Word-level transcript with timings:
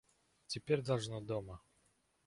Теперь 0.47 0.81
должно 0.81 1.21
дома. 1.21 1.61